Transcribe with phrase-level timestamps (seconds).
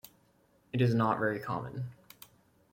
[0.73, 1.91] It is not very common.